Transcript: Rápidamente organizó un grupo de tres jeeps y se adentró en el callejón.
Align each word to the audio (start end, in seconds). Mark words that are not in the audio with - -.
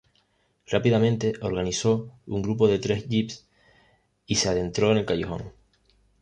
Rápidamente 0.65 1.33
organizó 1.43 2.11
un 2.25 2.41
grupo 2.41 2.67
de 2.67 2.79
tres 2.79 3.07
jeeps 3.07 3.45
y 4.25 4.33
se 4.37 4.49
adentró 4.49 4.91
en 4.91 4.97
el 4.97 5.05
callejón. 5.05 5.53